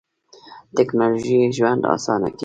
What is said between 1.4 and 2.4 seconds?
ژوند آسانه کوي.